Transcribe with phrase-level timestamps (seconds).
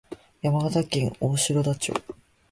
[0.41, 1.93] 山形県大石田町